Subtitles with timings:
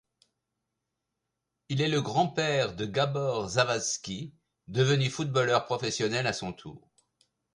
[1.69, 4.33] Il est le grand-père de Gábor Zavadszky,
[4.67, 6.89] devenu footballeur professionnel à son tour.